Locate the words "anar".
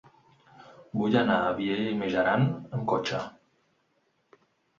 1.21-1.35